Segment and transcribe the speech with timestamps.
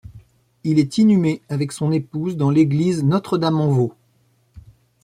[0.63, 3.93] Il y est inhumé avec son épouse dans l'église Notre-Dame-en-Vaux.